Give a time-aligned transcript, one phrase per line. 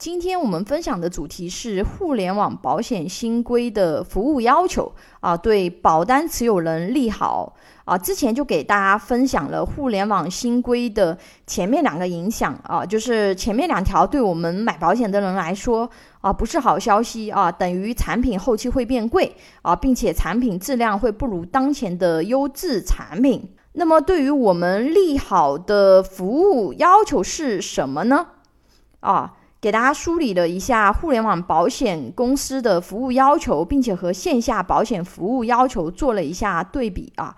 [0.00, 4.90] 今天我们分享的主题是互联网保险新规的服务要求
[5.20, 7.98] 啊，对保单持有人利好啊。
[7.98, 15.86] 之前就给大家分享了互联网新规的前面两个影响啊，就是前面两条对我们买保险的人来说
[16.22, 23.46] 啊不是好消息啊，等于产品后期会变贵啊，并且产品质量会不如当前的优质产品。
[23.74, 28.28] 那么对于我们利好的服务要求是什么呢？
[29.00, 29.34] 啊？
[29.60, 37.36] 给大家梳理了一下互联网保险公司的服务要求，并且和线下保险服务要求做了一下对比啊。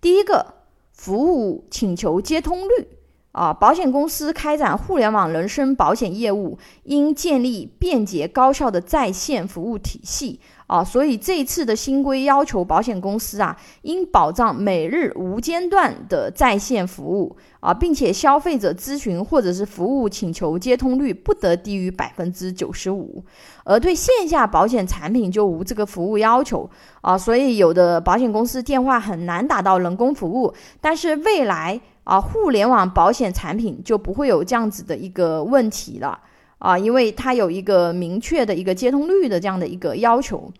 [0.00, 0.54] 第一个，
[0.92, 2.88] 服务请求接通率
[3.34, 10.40] 啊，保险公司开展互联网人身保险业务，应建立便捷高效的在线服务体系。
[10.66, 23.22] 啊，所以这次的新规要求保险公司啊，应保障每日无间断的在线服务啊，并且消费者咨询或者是服务请求接通率不得低于百分之九十五，
[23.64, 26.68] 而对线下保险产品就无这个服务要求
[27.02, 36.20] 啊，所以有的保险公司电话很难打到人工服务，但是未来啊，互联网保险产品就不会有这样子的一个问题了。
[36.58, 40.50] 啊，因为它有一个明确的一个接通率的这样的一个要求。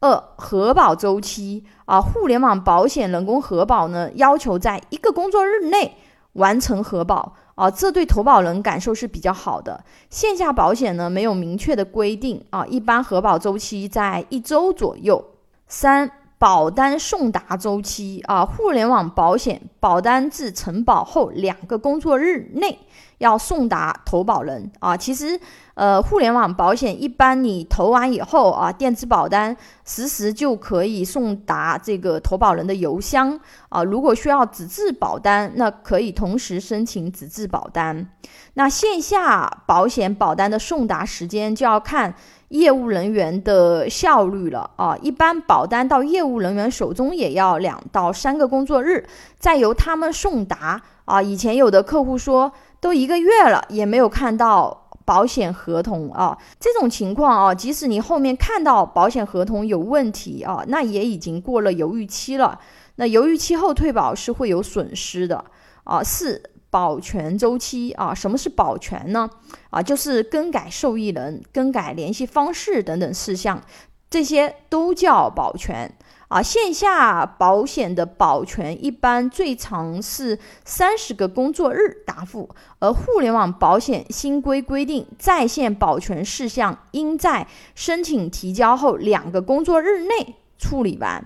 [0.00, 5.96] 二核保周期啊，互联网保险人工核保呢，要求在一个工作日内
[6.34, 9.82] 完成核保啊，这对投保人感受是比较好的。
[10.10, 15.24] 线下保险呢，没有明确的规定啊，一般核保周期在一周左右。
[15.66, 16.10] 三
[16.46, 22.78] 保单送达周期啊，互联网保险保单至承保后两个工作日内。
[23.18, 25.40] 要送达投保人啊，其实，
[25.74, 33.82] 呃，互联网保险一般你投完以后啊，电子保单实时就可以送达这个投保人的邮箱啊。
[33.82, 38.06] 如果需要纸质保单，那可以同时申请纸质保单。
[38.54, 42.14] 那线下保险保单的送达时间就要看
[42.48, 44.96] 业务人员的效率了啊。
[45.00, 49.06] 一般保单到业务人员手中也要两到三个工作日，
[49.38, 51.22] 再由他们送达啊。
[51.22, 52.52] 以前有的客户说。
[52.78, 56.36] 都一个月了，也没有看到保险合同啊！
[56.60, 62.60] 这种情况啊，即使你后面看到保险合同有问题啊，那也已经过了犹豫期了。
[62.96, 65.42] 那犹豫期后退保是会有损失的
[65.84, 66.04] 啊。
[66.04, 69.28] 四保全周期啊，什么是保全呢？
[69.70, 73.60] 啊，就是更改受益人、更改联系方式等等事项，
[74.08, 75.92] 这些都叫保全。
[76.28, 82.50] 啊，线下保险的保全一般最长是三十个工作日答复，
[82.80, 87.46] 而互联网保险新规规定，在线保全事项应在
[87.76, 91.24] 申请提交后两个工作日内处理完。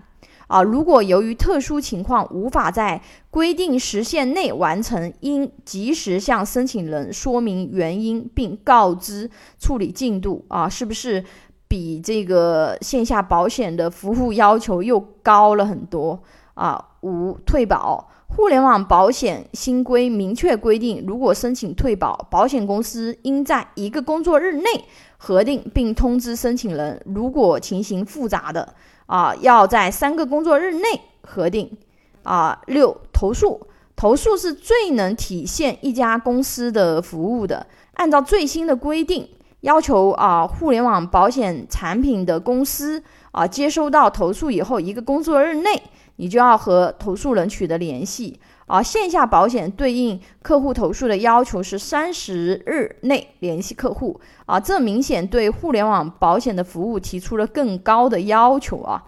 [0.49, 10.45] 啊，如果由于特殊情况无法在规定时限内完成，应及时向申请人说明原因，并告知处理进度。
[10.49, 11.25] 啊，是不是？
[11.71, 16.21] 比这个线下保险的服务要求又高了很多
[16.55, 16.85] 啊！
[17.03, 24.85] 五退保，互联网保险新规明确规定，如果申请退保，保险公司应在一个工作日内
[25.17, 27.01] 核定并通知申请人。
[27.07, 28.75] 如果情形复杂的
[29.07, 31.71] 啊，要在三个工作日内核定
[32.25, 32.61] 啊。
[32.67, 37.65] 六投诉，投诉是最能体现一家公司的服务的。
[37.93, 39.29] 按照最新的规定。
[39.61, 45.83] 要求啊，互联网保险产品的公司啊，接收到投诉以后，一个工作日内，
[46.17, 48.83] 你就要和投诉人取得联系啊。
[48.83, 59.05] 线下保险对应客户投诉的要求是三十日内联系客户啊，这明显对互联网保险的服务提出了更高的要求啊。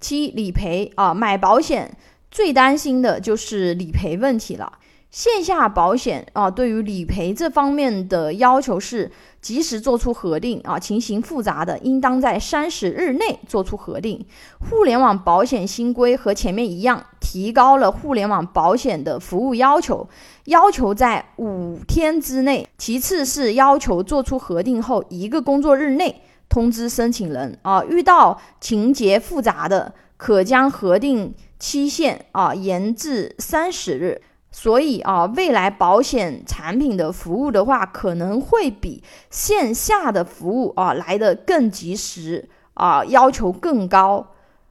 [0.00, 1.96] 七理赔啊，买保险
[2.30, 4.70] 最担心的就是理赔问题了。
[5.14, 9.08] 线下保险啊，对于理赔这方面的要求是
[9.40, 14.26] 及时做出核定啊，情形复杂的，应当在三十日内做出核定。
[14.58, 20.08] 互联网保险新规和前面一样，提高了互联网保险的服务要求，
[20.46, 22.68] 要求在五天之内。
[22.76, 34.20] 其次是要求做出核定后一个工作日内通知申请人啊，遇到情节复杂的，可将核定期限啊延至三十日。
[34.56, 44.24] 所以啊，未来保险产品的服务的话，可能会比线下的服务啊来的更及时啊，要求更高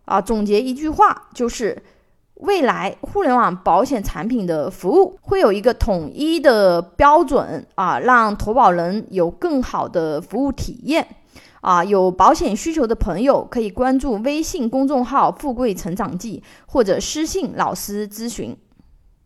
[0.06, 0.22] 啊。
[0.22, 1.84] 总结一句话，就是
[2.36, 11.06] 未来互联网保险产品的服务会有一个统一的标准啊，让投保人有更好的服务体验。
[11.60, 18.54] 啊，有保险需求的朋友可以关注微信公众号“富贵成长记”或者私信老师咨询。